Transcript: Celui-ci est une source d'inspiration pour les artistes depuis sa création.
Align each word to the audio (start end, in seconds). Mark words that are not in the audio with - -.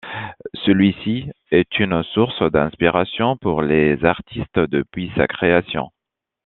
Celui-ci 0.65 1.29
est 1.51 1.77
une 1.79 2.01
source 2.01 2.41
d'inspiration 2.51 3.37
pour 3.37 3.61
les 3.61 4.03
artistes 4.03 4.57
depuis 4.57 5.11
sa 5.15 5.27
création. 5.27 5.91